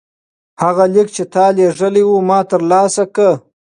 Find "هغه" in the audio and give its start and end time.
0.61-0.83